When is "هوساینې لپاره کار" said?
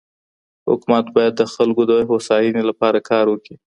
2.09-3.25